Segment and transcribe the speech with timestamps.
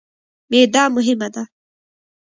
[0.51, 1.43] معده مهمه ده.